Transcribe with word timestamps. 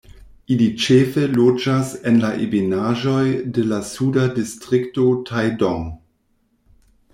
Ili 0.53 0.67
ĉefe 0.85 1.25
loĝas 1.39 1.91
en 2.13 2.17
la 2.23 2.31
ebenaĵoj 2.47 3.27
de 3.59 3.67
la 3.75 3.81
suda 3.91 4.25
distrikto 4.41 5.07
Taidong. 5.31 5.89